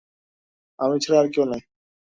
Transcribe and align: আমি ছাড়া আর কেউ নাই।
আমি 0.79 0.95
ছাড়া 1.03 1.17
আর 1.21 1.27
কেউ 1.33 1.43
নাই। 1.45 1.61